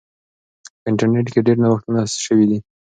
په 0.81 0.85
انټرنیټ 0.89 1.27
کې 1.33 1.39
ډیر 1.47 1.57
نوښتونه 1.63 2.01
سوي 2.25 2.45
دي. 2.49 2.59